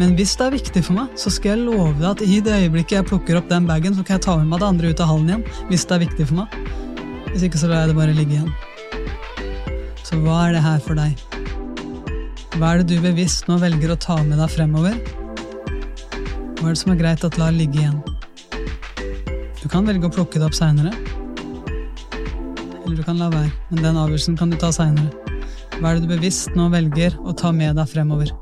Men 0.00 0.12
hvis 0.16 0.34
det 0.38 0.46
er 0.46 0.54
viktig 0.54 0.82
for 0.86 0.96
meg, 0.96 1.14
så 1.18 1.32
skal 1.32 1.54
jeg 1.54 1.64
love 1.66 1.96
deg 1.98 2.08
at 2.10 2.24
i 2.24 2.40
det 2.44 2.58
øyeblikket 2.64 2.98
jeg 2.98 3.08
plukker 3.08 3.40
opp 3.40 3.48
den 3.50 3.68
bagen, 3.68 3.96
så 3.96 4.04
kan 4.04 4.18
jeg 4.18 4.24
ta 4.28 4.36
med 4.40 4.48
meg 4.52 4.62
det 4.62 4.68
andre 4.68 4.92
ut 4.92 5.02
av 5.04 5.10
hallen 5.12 5.32
igjen. 5.32 5.46
Hvis 5.72 5.86
det 5.88 5.96
er 5.96 6.04
viktig 6.04 6.28
for 6.30 6.42
meg. 6.42 6.58
Hvis 7.30 7.46
ikke, 7.48 7.60
så 7.60 7.70
lar 7.70 7.84
jeg 7.84 7.92
det 7.92 7.98
bare 8.00 8.16
ligge 8.16 8.36
igjen. 8.36 8.52
Så 10.06 10.20
hva 10.24 10.42
er 10.46 10.56
det 10.56 10.64
her 10.64 10.80
for 10.84 11.00
deg? 11.00 11.24
Hva 12.56 12.74
er 12.74 12.82
det 12.82 12.92
du 12.92 13.04
bevisst 13.04 13.48
nå 13.48 13.60
velger 13.60 13.92
å 13.94 13.98
ta 14.00 14.20
med 14.24 14.40
deg 14.40 14.52
fremover? 14.52 15.19
Hva 16.60 16.68
er 16.68 16.74
det 16.74 16.80
som 16.82 16.90
er 16.92 16.98
greit 17.00 17.22
at 17.24 17.38
lar 17.40 17.54
ligge 17.56 17.78
igjen? 17.80 18.02
Du 19.62 19.68
kan 19.72 19.86
velge 19.88 20.10
å 20.10 20.12
plukke 20.12 20.36
det 20.36 20.44
opp 20.44 20.56
seinere. 20.58 20.92
Eller 22.84 22.98
du 22.98 23.00
kan 23.06 23.16
la 23.16 23.30
være, 23.32 23.48
men 23.70 23.80
den 23.80 23.96
avgjørelsen 23.96 24.36
kan 24.36 24.52
du 24.52 24.58
ta 24.60 24.68
seinere. 24.76 25.08
Hva 25.78 25.94
er 25.94 25.96
det 25.96 26.04
du 26.04 26.10
bevisst 26.12 26.52
nå 26.58 26.68
velger 26.68 27.16
å 27.24 27.32
ta 27.32 27.48
med 27.56 27.80
deg 27.80 27.88
fremover? 27.88 28.34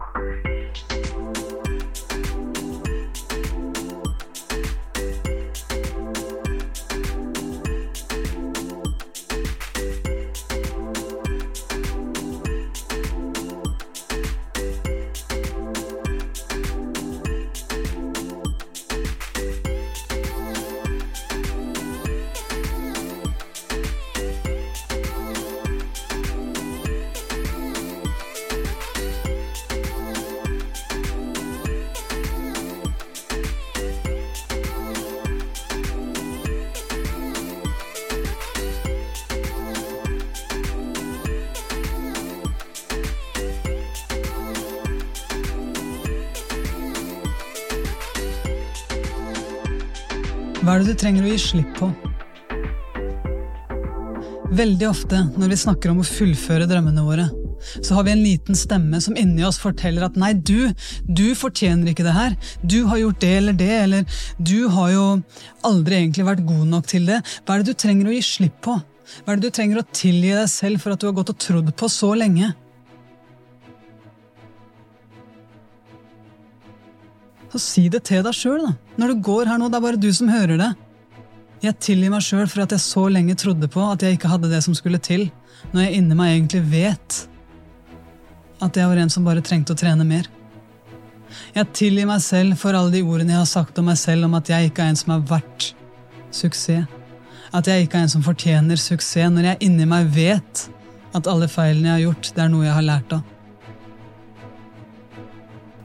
Hva 50.68 50.74
er 50.76 50.82
det 50.84 50.92
du 50.92 51.00
trenger 51.00 51.24
å 51.24 51.28
gi 51.30 51.36
slipp 51.40 51.68
på? 51.78 51.86
Veldig 54.52 54.84
ofte 54.84 55.22
når 55.40 55.54
vi 55.54 55.56
snakker 55.62 55.94
om 55.94 56.02
å 56.02 56.04
fullføre 56.04 56.66
drømmene 56.68 57.04
våre, 57.06 57.24
så 57.80 57.96
har 57.96 58.04
vi 58.04 58.12
en 58.12 58.20
liten 58.20 58.58
stemme 58.58 59.00
som 59.00 59.16
inni 59.16 59.46
oss 59.48 59.56
forteller 59.62 60.04
at 60.04 60.20
nei, 60.20 60.34
du, 60.36 60.68
du 61.08 61.32
fortjener 61.40 61.88
ikke 61.94 62.04
det 62.04 62.12
her. 62.18 62.36
Du 62.60 62.82
har 62.90 63.00
gjort 63.00 63.24
det 63.24 63.32
eller 63.38 63.56
det, 63.56 63.72
eller 63.78 64.20
du 64.36 64.68
har 64.76 64.92
jo 64.92 65.08
aldri 65.70 66.02
egentlig 66.02 66.28
vært 66.28 66.44
god 66.52 66.68
nok 66.76 66.92
til 66.92 67.08
det. 67.08 67.22
Hva 67.48 67.56
er 67.56 67.64
det 67.64 67.72
du 67.72 67.80
trenger 67.86 68.12
å 68.12 68.16
gi 68.18 68.22
slipp 68.28 68.60
på? 68.68 68.76
Hva 69.24 69.32
er 69.32 69.40
det 69.40 69.48
du 69.48 69.56
trenger 69.56 69.80
å 69.80 69.88
tilgi 69.88 70.36
deg 70.36 70.52
selv 70.52 70.84
for 70.84 70.92
at 70.92 71.00
du 71.00 71.08
har 71.08 71.16
gått 71.16 71.32
og 71.32 71.44
trodd 71.48 71.72
på 71.80 71.88
så 71.96 72.12
lenge? 72.12 72.52
Så 77.52 77.60
si 77.62 77.86
det 77.92 78.02
til 78.08 78.22
deg 78.24 78.36
sjøl, 78.36 78.60
da. 78.66 78.74
Når 79.00 79.12
du 79.12 79.24
går 79.28 79.48
her 79.48 79.60
nå, 79.60 79.70
det 79.70 79.78
er 79.78 79.84
bare 79.86 80.00
du 80.00 80.10
som 80.12 80.30
hører 80.32 80.60
det. 80.60 80.72
Jeg 81.64 81.78
tilgir 81.82 82.12
meg 82.12 82.22
sjøl 82.22 82.46
for 82.46 82.62
at 82.62 82.74
jeg 82.74 82.84
så 82.84 83.08
lenge 83.10 83.34
trodde 83.38 83.68
på 83.72 83.82
at 83.82 84.04
jeg 84.04 84.18
ikke 84.18 84.30
hadde 84.30 84.50
det 84.52 84.60
som 84.62 84.76
skulle 84.78 85.00
til, 85.02 85.26
når 85.72 85.86
jeg 85.88 85.98
inni 85.98 86.18
meg 86.18 86.36
egentlig 86.36 86.62
vet 86.70 87.22
at 88.62 88.76
jeg 88.78 88.90
var 88.90 89.00
en 89.00 89.10
som 89.10 89.26
bare 89.26 89.42
trengte 89.44 89.74
å 89.74 89.78
trene 89.78 90.06
mer. 90.06 90.28
Jeg 91.54 91.70
tilgir 91.76 92.06
meg 92.08 92.22
selv 92.24 92.58
for 92.60 92.76
alle 92.76 92.94
de 92.94 93.02
ordene 93.02 93.34
jeg 93.34 93.42
har 93.42 93.50
sagt 93.50 93.78
om 93.80 93.88
meg 93.90 93.98
selv 94.00 94.28
om 94.28 94.36
at 94.38 94.50
jeg 94.50 94.70
ikke 94.70 94.84
er 94.84 94.92
en 94.92 94.98
som 94.98 95.14
er 95.14 95.26
verdt 95.28 95.72
suksess. 96.34 96.86
At 97.54 97.68
jeg 97.70 97.86
ikke 97.86 97.98
er 97.98 98.06
en 98.06 98.12
som 98.12 98.24
fortjener 98.24 98.80
suksess, 98.80 99.32
når 99.32 99.52
jeg 99.52 99.62
inni 99.68 99.88
meg 99.88 100.10
vet 100.14 100.66
at 101.16 101.30
alle 101.30 101.48
feilene 101.50 101.88
jeg 101.88 101.96
har 101.96 102.04
gjort, 102.06 102.32
det 102.36 102.44
er 102.44 102.50
noe 102.52 102.66
jeg 102.66 102.76
har 102.76 102.86
lært 102.86 103.14
av. 103.16 103.37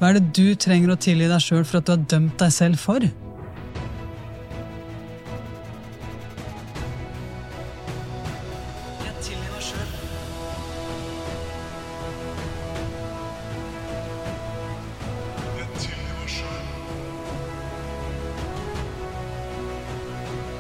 Hva 0.04 0.10
er 0.12 0.18
det 0.20 0.34
du 0.36 0.52
trenger 0.60 0.92
å 0.92 1.00
tilgi 1.00 1.30
deg 1.32 1.40
sjøl 1.40 1.62
for 1.64 1.80
at 1.80 1.86
du 1.88 1.94
har 1.94 2.02
dømt 2.12 2.34
deg 2.36 2.50
selv 2.52 2.76
for? 2.76 3.00
Jeg 9.00 9.14
tilgir 9.24 9.48
meg 9.54 9.64
selv. 9.64 9.94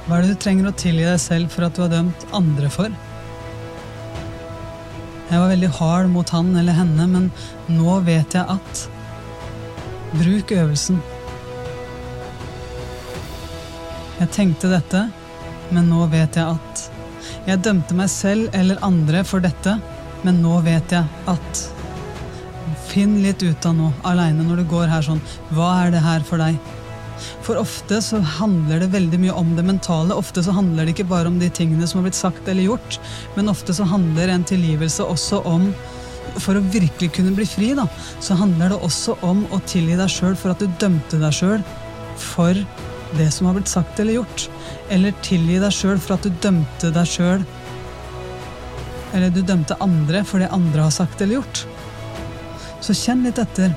Hva 0.08 0.16
er 0.16 0.24
det 0.24 0.32
du 0.32 0.40
trenger 0.48 0.72
å 0.72 0.76
tilgi 0.86 1.04
deg 1.04 1.20
selv 1.26 1.52
for 1.52 1.68
at 1.68 1.76
du 1.76 1.84
har 1.84 1.92
dømt 1.98 2.24
andre 2.40 2.72
for? 2.72 2.96
Jeg 5.28 5.36
var 5.36 5.52
veldig 5.52 5.76
hard 5.82 6.16
mot 6.16 6.36
han 6.40 6.56
eller 6.64 6.80
henne, 6.80 7.12
men 7.18 7.32
nå 7.68 8.00
vet 8.08 8.40
jeg 8.40 8.48
at 8.48 8.88
Bruk 10.14 10.52
øvelsen. 10.54 11.00
Jeg 14.20 14.30
tenkte 14.36 14.70
dette, 14.70 15.08
men 15.74 15.88
nå 15.90 16.06
vet 16.12 16.38
jeg 16.38 16.54
at 16.54 16.90
Jeg 17.48 17.64
dømte 17.66 17.96
meg 17.98 18.12
selv 18.12 18.54
eller 18.54 18.78
andre 18.86 19.24
for 19.26 19.42
dette, 19.44 19.74
men 20.24 20.38
nå 20.44 20.60
vet 20.64 20.94
jeg 20.94 21.04
at 21.32 21.64
Finn 22.92 23.18
litt 23.24 23.42
ut 23.42 23.66
av 23.66 23.74
nå, 23.74 23.90
aleine, 24.06 24.46
når 24.46 24.62
du 24.62 24.70
går 24.70 24.92
her 24.92 25.02
sånn. 25.02 25.22
Hva 25.56 25.72
er 25.82 25.96
det 25.96 26.04
her 26.06 26.22
for 26.28 26.38
deg? 26.44 26.60
For 27.42 27.58
ofte 27.58 27.98
så 28.06 28.20
handler 28.38 28.84
det 28.84 28.92
veldig 28.94 29.18
mye 29.24 29.34
om 29.40 29.56
det 29.58 29.66
mentale. 29.66 30.14
Ofte 30.14 30.44
så 30.46 30.54
handler 30.54 30.86
det 30.86 30.94
ikke 30.94 31.10
bare 31.10 31.32
om 31.32 31.40
de 31.42 31.50
tingene 31.50 31.88
som 31.90 32.00
har 32.00 32.12
blitt 32.12 32.20
sagt 32.20 32.48
eller 32.48 32.68
gjort, 32.68 33.00
men 33.34 33.50
ofte 33.50 33.74
så 33.74 33.88
handler 33.90 34.30
en 34.30 34.46
tilgivelse 34.46 35.10
også 35.10 35.42
om 35.50 35.72
For 36.42 36.58
å 36.58 36.66
virkelig 36.74 37.12
kunne 37.16 37.34
bli 37.38 37.46
fri, 37.48 37.74
da, 37.78 37.86
så 38.24 38.38
handler 38.40 38.74
det 38.74 38.82
også 38.86 39.18
om 39.26 39.44
å 39.54 39.62
tilgi 39.70 39.98
deg 40.00 40.10
sjøl 40.12 40.38
for 40.40 40.54
at 40.54 40.64
du 40.64 40.70
dømte 40.82 41.20
deg 41.22 41.36
sjøl 41.36 41.62
for 42.20 42.58
det 43.18 43.30
som 43.34 43.48
har 43.48 43.58
blitt 43.58 43.70
sagt 43.70 44.00
eller 44.02 44.18
gjort. 44.18 44.48
Eller 44.94 45.14
tilgi 45.26 45.60
deg 45.62 45.76
sjøl 45.76 46.02
for 46.02 46.18
at 46.18 46.26
du 46.26 46.34
dømte 46.44 46.92
deg 46.94 47.10
sjøl 47.10 47.46
Eller 49.14 49.30
du 49.30 49.44
dømte 49.46 49.78
andre 49.84 50.24
for 50.26 50.42
det 50.42 50.50
andre 50.56 50.88
har 50.88 50.94
sagt 50.94 51.22
eller 51.22 51.38
gjort. 51.38 51.66
Så 52.82 52.96
kjenn 52.98 53.22
litt 53.28 53.38
etter. 53.38 53.76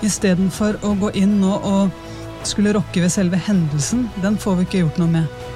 Istedenfor 0.00 0.78
å 0.86 0.94
gå 0.96 1.10
inn 1.18 1.36
nå 1.42 1.58
og 1.58 2.46
skulle 2.48 2.72
rokke 2.72 3.02
ved 3.02 3.12
selve 3.12 3.36
hendelsen, 3.48 4.06
den 4.22 4.38
får 4.40 4.56
vi 4.56 4.64
ikke 4.64 4.82
gjort 4.86 5.00
noe 5.02 5.12
med. 5.18 5.47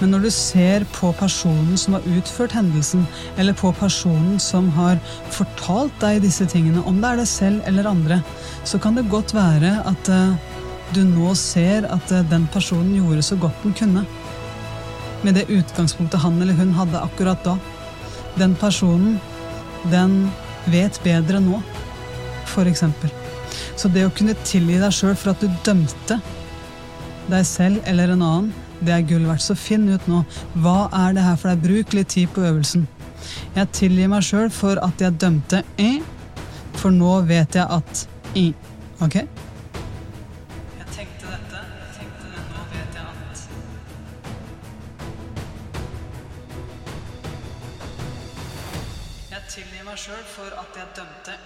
Men 0.00 0.12
når 0.14 0.26
du 0.26 0.30
ser 0.34 0.86
på 0.94 1.12
personen 1.18 1.76
som 1.78 1.96
har 1.96 2.06
utført 2.16 2.54
hendelsen, 2.56 3.04
eller 3.36 3.56
på 3.58 3.72
personen 3.78 4.40
som 4.42 4.70
har 4.76 5.00
fortalt 5.34 5.94
deg 6.02 6.22
disse 6.24 6.46
tingene, 6.50 6.82
om 6.88 7.00
det 7.02 7.12
er 7.12 7.22
deg 7.22 7.30
selv 7.30 7.68
eller 7.70 7.90
andre, 7.90 8.20
så 8.64 8.80
kan 8.82 8.98
det 8.98 9.08
godt 9.12 9.34
være 9.36 9.76
at 9.88 10.12
uh, 10.12 10.34
du 10.92 11.02
nå 11.08 11.34
ser 11.38 11.86
at 11.90 12.14
uh, 12.14 12.24
den 12.30 12.48
personen 12.52 12.96
gjorde 12.98 13.24
så 13.26 13.38
godt 13.40 13.62
den 13.66 13.76
kunne. 13.78 14.06
Med 15.22 15.38
det 15.38 15.50
utgangspunktet 15.54 16.22
han 16.24 16.40
eller 16.42 16.58
hun 16.58 16.74
hadde 16.74 17.02
akkurat 17.02 17.44
da. 17.46 17.56
Den 18.38 18.56
personen, 18.58 19.20
den 19.92 20.24
vet 20.72 20.98
bedre 21.04 21.40
nå, 21.42 21.62
eksempel. 22.68 23.10
Så 23.76 23.88
det 23.88 24.04
å 24.06 24.12
kunne 24.14 24.34
tilgi 24.44 24.76
deg 24.80 24.92
sjøl 24.94 25.16
for 25.16 25.32
at 25.32 25.40
du 25.42 25.48
dømte 25.64 26.18
deg 27.30 27.46
selv 27.46 27.80
eller 27.88 28.12
en 28.12 28.24
annen, 28.26 28.50
det 28.86 28.94
er 28.94 29.06
gull 29.06 29.26
verdt. 29.28 29.44
Så 29.44 29.54
finn 29.58 29.88
ut 29.92 30.08
nå 30.10 30.22
hva 30.64 30.88
er 31.04 31.16
det 31.16 31.24
her 31.26 31.38
for 31.40 31.52
deg. 31.52 31.62
Bruk 31.66 31.94
litt 31.96 32.10
tid 32.14 32.28
på 32.34 32.44
øvelsen. 32.48 32.86
Jeg 33.56 33.70
tilgir 33.76 34.10
meg 34.10 34.24
sjøl 34.26 34.50
for 34.50 34.80
at 34.82 35.00
jeg 35.00 35.14
dømte 35.22 35.62
i, 35.78 36.02
for 36.80 36.90
nå 36.94 37.20
vet 37.28 37.54
jeg 37.54 37.66
at 37.70 38.08
i. 38.38 38.48
Ok? 39.04 39.14
Jeg 39.20 40.88
tenkte 40.96 41.30
dette, 41.30 41.62
nå 42.50 42.66
vet 42.72 42.98
jeg 42.98 43.04
at 43.06 43.46
Jeg 49.30 49.42
tilgir 49.54 49.82
meg 49.86 49.98
sjøl 50.06 50.24
for 50.34 50.50
at 50.64 50.80
jeg 50.80 50.86
dømte, 50.98 51.38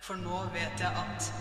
for 0.00 0.14
nå 0.24 0.44
vet 0.56 0.80
jeg 0.80 0.92
at 1.04 1.32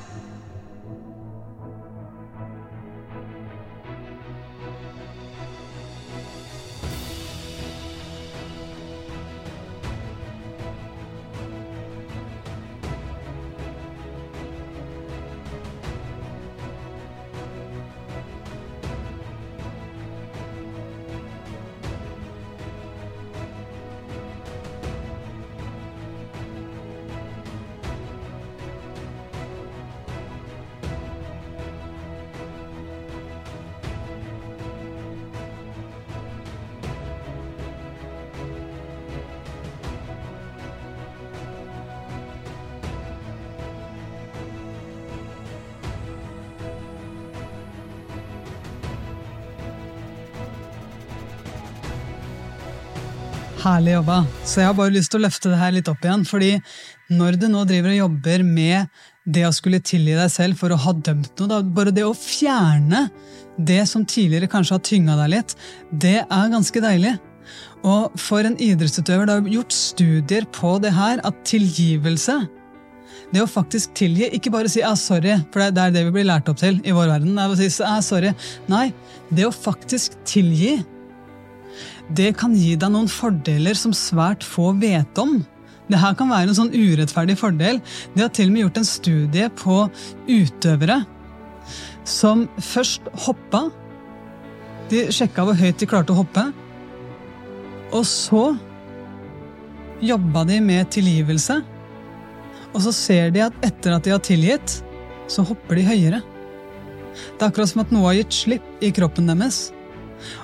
Herlig 53.61 53.91
jobba. 53.93 54.23
Så 54.41 54.61
jeg 54.61 54.71
har 54.71 54.77
bare 54.77 54.93
lyst 54.95 55.11
til 55.13 55.19
å 55.19 55.25
løfte 55.27 55.51
det 55.51 55.59
her 55.59 55.73
litt 55.75 55.89
opp 55.91 56.01
igjen. 56.01 56.23
fordi 56.25 56.55
når 57.13 57.35
du 57.37 57.47
nå 57.51 57.61
driver 57.69 57.91
og 57.91 57.99
jobber 57.99 58.43
med 58.47 58.87
det 59.29 59.43
å 59.45 59.51
skulle 59.53 59.81
tilgi 59.85 60.15
deg 60.17 60.31
selv 60.33 60.57
for 60.57 60.73
å 60.73 60.79
ha 60.81 60.93
dømt 60.93 61.35
noe, 61.37 61.49
da, 61.51 61.59
bare 61.61 61.93
det 61.93 62.05
å 62.07 62.15
fjerne 62.17 63.03
det 63.57 63.83
som 63.85 64.05
tidligere 64.07 64.49
kanskje 64.49 64.77
har 64.77 64.81
tynga 64.87 65.17
deg 65.19 65.33
litt, 65.35 65.53
det 65.91 66.23
er 66.23 66.53
ganske 66.55 66.81
deilig. 66.81 67.13
Og 67.85 68.17
for 68.17 68.47
en 68.47 68.57
idrettsutøver, 68.57 69.27
det 69.27 69.35
har 69.37 69.53
gjort 69.53 69.77
studier 69.77 70.47
på 70.57 70.73
det 70.81 70.95
her, 70.97 71.21
at 71.27 71.45
tilgivelse 71.45 72.39
det 73.31 73.43
å 73.43 73.47
faktisk 73.47 73.93
tilgi, 73.95 74.27
ikke 74.35 74.51
bare 74.51 74.71
si 74.71 74.81
ah, 74.83 74.95
'sorry', 74.97 75.37
for 75.53 75.63
det 75.63 75.79
er 75.79 75.93
det 75.95 76.03
vi 76.07 76.15
blir 76.17 76.27
lært 76.27 76.49
opp 76.51 76.59
til 76.59 76.81
i 76.83 76.91
vår 76.91 77.07
verden. 77.13 77.35
det 77.35 77.43
er 77.43 77.53
å 77.53 77.59
si 77.59 77.83
ah, 77.83 78.01
'sorry'. 78.03 78.33
Nei, 78.67 78.91
det 79.31 79.45
å 79.47 79.53
faktisk 79.55 80.17
tilgi, 80.27 80.81
det 82.17 82.33
kan 82.39 82.53
gi 82.57 82.75
deg 82.79 82.91
noen 82.93 83.09
fordeler 83.11 83.77
som 83.77 83.93
svært 83.95 84.45
få 84.45 84.71
vet 84.79 85.21
om. 85.21 85.39
Det 85.91 85.99
her 85.99 86.15
kan 86.15 86.31
være 86.31 86.51
en 86.51 86.57
sånn 86.57 86.73
urettferdig 86.73 87.37
fordel. 87.39 87.81
De 88.15 88.23
har 88.23 88.31
til 88.33 88.49
og 88.49 88.55
med 88.55 88.65
gjort 88.65 88.79
en 88.81 88.87
studie 88.87 89.49
på 89.59 89.77
utøvere 90.29 91.01
som 92.07 92.45
først 92.59 93.11
hoppa. 93.25 93.65
De 94.91 95.05
sjekka 95.13 95.45
hvor 95.47 95.59
høyt 95.59 95.79
de 95.79 95.89
klarte 95.89 96.13
å 96.13 96.21
hoppe. 96.21 96.45
Og 97.91 98.05
så 98.07 98.45
jobba 100.01 100.45
de 100.47 100.61
med 100.63 100.89
tilgivelse. 100.93 101.59
Og 102.71 102.79
så 102.85 102.93
ser 102.95 103.35
de 103.35 103.43
at 103.45 103.67
etter 103.67 103.95
at 103.95 104.07
de 104.07 104.13
har 104.15 104.23
tilgitt, 104.23 104.79
så 105.31 105.43
hopper 105.47 105.79
de 105.79 105.87
høyere. 105.87 106.21
Det 107.11 107.43
er 107.43 107.49
akkurat 107.49 107.71
som 107.71 107.83
at 107.83 107.91
noe 107.91 108.07
har 108.07 108.21
gitt 108.21 108.35
slipp 108.35 108.83
i 108.83 108.91
kroppen 108.95 109.27
deres. 109.27 109.69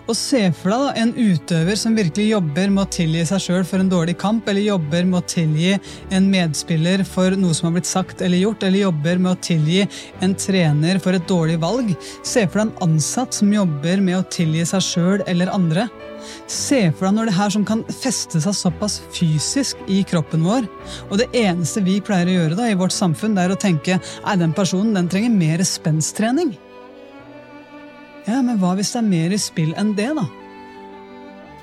Og 0.08 0.16
se 0.18 0.44
for 0.56 0.74
deg 0.74 0.84
da, 0.84 0.94
en 1.02 1.14
utøver 1.18 1.80
som 1.80 1.96
virkelig 1.98 2.30
jobber 2.32 2.72
med 2.74 2.84
å 2.86 2.92
tilgi 2.98 3.26
seg 3.30 3.44
sjøl 3.44 3.68
for 3.68 3.84
en 3.84 3.92
dårlig 3.92 4.18
kamp, 4.22 4.48
eller 4.48 4.66
jobber 4.66 5.08
med 5.10 5.20
å 5.22 5.28
tilgi 5.30 5.76
en 6.16 6.30
medspiller 6.32 7.04
for 7.08 7.36
noe 7.40 7.56
som 7.58 7.70
har 7.70 7.78
blitt 7.78 7.90
sagt 7.90 8.24
eller 8.26 8.42
gjort, 8.42 8.66
eller 8.68 8.86
jobber 8.88 9.22
med 9.24 9.34
å 9.34 9.42
tilgi 9.50 9.86
en 10.26 10.36
trener 10.38 11.02
for 11.04 11.18
et 11.18 11.30
dårlig 11.30 11.60
valg. 11.64 11.94
Se 12.24 12.46
for 12.48 12.62
deg 12.62 12.68
en 12.68 12.90
ansatt 12.90 13.38
som 13.38 13.54
jobber 13.54 14.04
med 14.04 14.20
å 14.20 14.28
tilgi 14.34 14.66
seg 14.72 14.86
sjøl 14.86 15.26
eller 15.28 15.54
andre. 15.54 15.88
Se 16.52 16.80
for 16.92 17.08
deg 17.08 17.18
når 17.18 17.30
det 17.30 17.38
her 17.38 17.54
som 17.54 17.66
kan 17.68 17.84
feste 17.94 18.42
seg 18.44 18.56
såpass 18.58 19.00
fysisk 19.16 19.80
i 19.92 20.02
kroppen 20.08 20.46
vår, 20.48 20.68
og 21.10 21.18
det 21.22 21.30
eneste 21.38 21.84
vi 21.86 22.00
pleier 22.04 22.32
å 22.32 22.38
gjøre 22.38 22.60
da 22.60 22.70
i 22.72 22.78
vårt 22.80 22.96
samfunn, 22.96 23.36
det 23.38 23.48
er 23.48 23.56
å 23.56 23.60
tenke 23.60 24.00
nei, 24.00 24.40
den 24.40 24.56
personen 24.58 24.96
den 24.98 25.12
trenger 25.12 25.34
mer 25.34 25.64
spenstrening. 25.68 26.56
Ja, 28.28 28.42
men 28.44 28.60
hva 28.60 28.74
hvis 28.76 28.92
det 28.92 29.00
er 29.00 29.08
mer 29.08 29.34
i 29.34 29.40
spill 29.40 29.72
enn 29.80 29.94
det, 29.98 30.10
da? 30.18 30.26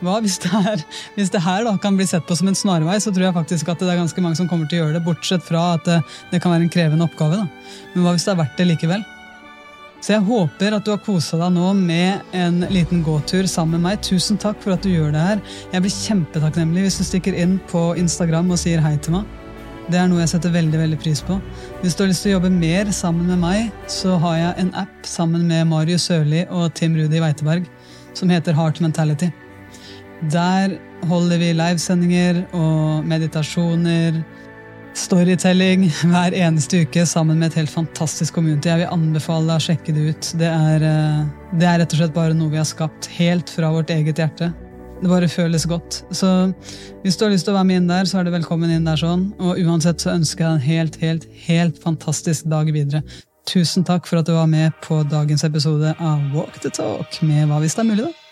Hva 0.05 0.19
hvis 0.25 0.37
det, 0.43 0.51
er, 0.53 0.85
hvis 1.17 1.33
det 1.33 1.43
her 1.45 1.65
da 1.65 1.75
kan 1.81 1.97
bli 1.97 2.07
sett 2.09 2.27
på 2.29 2.37
som 2.37 2.49
en 2.51 2.59
snarvei, 2.59 2.97
så 3.01 3.13
tror 3.13 3.29
jeg 3.29 3.37
faktisk 3.37 3.73
at 3.73 3.81
det 3.81 3.93
er 3.93 4.01
ganske 4.01 4.25
mange 4.25 4.41
som 4.41 4.49
kommer 4.51 4.69
til 4.69 4.81
å 4.81 4.85
gjøre 4.85 4.99
det, 4.99 5.05
bortsett 5.07 5.45
fra 5.45 5.75
at 5.79 5.85
det, 5.89 6.01
det 6.33 6.41
kan 6.45 6.53
være 6.55 6.67
en 6.67 6.73
krevende 6.73 7.07
oppgave. 7.07 7.43
da. 7.43 7.77
Men 7.95 8.07
hva 8.07 8.17
hvis 8.17 8.27
det 8.27 8.35
er 8.35 8.41
verdt 8.43 8.59
det 8.61 8.69
likevel? 8.73 9.05
Så 10.05 10.13
jeg 10.13 10.27
håper 10.27 10.75
at 10.77 10.85
du 10.85 10.91
har 10.93 11.01
kosa 11.01 11.39
deg 11.41 11.55
nå 11.55 11.71
med 11.79 12.35
en 12.37 12.59
liten 12.69 13.01
gåtur 13.07 13.47
sammen 13.49 13.79
med 13.79 13.87
meg. 13.87 14.03
Tusen 14.05 14.37
takk 14.41 14.59
for 14.61 14.75
at 14.75 14.85
du 14.85 14.91
gjør 14.93 15.15
det 15.15 15.23
her. 15.31 15.41
Jeg 15.73 15.85
blir 15.85 15.95
kjempetakknemlig 15.95 16.85
hvis 16.85 17.01
du 17.01 17.07
stikker 17.09 17.39
inn 17.41 17.57
på 17.71 17.87
Instagram 18.01 18.53
og 18.53 18.61
sier 18.61 18.85
hei 18.85 18.99
til 19.01 19.17
meg. 19.17 19.44
Det 19.85 19.99
er 20.01 20.07
noe 20.09 20.23
jeg 20.23 20.31
setter 20.33 20.53
veldig 20.55 20.79
veldig 20.81 20.99
pris 21.03 21.21
på. 21.25 21.37
Hvis 21.83 21.97
du 21.97 22.05
har 22.05 22.09
lyst 22.09 22.25
til 22.25 22.33
å 22.33 22.39
jobbe 22.39 22.51
mer 22.55 22.89
sammen 22.97 23.29
med 23.29 23.43
meg, 23.43 23.73
så 23.91 24.17
har 24.23 24.39
jeg 24.39 24.63
en 24.63 24.71
app 24.81 25.09
sammen 25.09 25.45
med 25.51 25.67
Marius 25.69 26.07
Sørli 26.09 26.47
og 26.49 26.73
Tim 26.79 26.97
Rudi 26.97 27.21
Weiteberg 27.21 27.69
som 28.17 28.31
heter 28.31 28.57
Heart 28.57 28.81
Mentality. 28.81 29.31
Der 30.33 30.79
holder 31.09 31.41
vi 31.43 31.53
livesendinger 31.53 32.45
og 32.57 33.05
meditasjoner, 33.05 34.23
storytelling 34.95 35.89
hver 36.13 36.37
eneste 36.39 36.85
uke 36.87 37.05
sammen 37.07 37.41
med 37.43 37.51
et 37.51 37.61
helt 37.61 37.75
fantastisk 37.75 38.39
community. 38.39 38.71
Jeg 38.71 38.85
vil 38.85 38.95
anbefale 38.95 39.51
deg 39.51 39.59
å 39.59 39.67
sjekke 39.69 39.97
det 39.97 40.11
ut. 40.11 40.35
Det 40.41 40.51
er, 40.51 40.87
eh, 40.89 41.25
det 41.59 41.69
er 41.69 41.83
rett 41.83 41.97
og 41.97 42.01
slett 42.01 42.17
bare 42.17 42.37
noe 42.39 42.53
vi 42.55 42.63
har 42.63 42.69
skapt 42.69 43.11
helt 43.19 43.53
fra 43.53 43.75
vårt 43.75 43.93
eget 43.93 44.23
hjerte. 44.23 44.55
Det 45.05 45.11
bare 45.11 45.29
føles 45.29 45.67
godt. 45.69 45.99
Så 46.17 46.29
hvis 47.03 47.19
du 47.21 47.27
har 47.27 47.33
lyst 47.35 47.45
til 47.45 47.53
å 47.53 47.59
være 47.59 47.69
med 47.69 47.83
inn 47.83 47.91
der, 47.91 48.07
så 48.09 48.23
er 48.23 48.25
du 48.25 48.31
velkommen 48.33 48.73
inn 48.73 48.87
der 48.89 48.97
sånn. 48.97 49.27
Og 49.37 49.61
uansett 49.61 50.01
så 50.01 50.15
ønsker 50.15 50.47
jeg 50.47 50.55
en 50.55 50.65
helt, 50.65 50.97
helt, 51.05 51.29
helt 51.45 51.83
fantastisk 51.83 52.49
dag 52.49 52.73
videre. 52.73 53.05
Tusen 53.45 53.85
takk 53.85 54.09
for 54.09 54.23
at 54.23 54.31
du 54.31 54.33
var 54.33 54.49
med 54.49 54.73
på 54.87 55.03
dagens 55.13 55.45
episode 55.45 55.93
av 56.01 56.25
Walk 56.33 56.57
the 56.65 56.73
Talk 56.73 57.21
med 57.21 57.51
Hva 57.51 57.61
hvis 57.61 57.77
det 57.77 57.85
er 57.85 57.91
mulig, 57.91 58.07
da. 58.07 58.24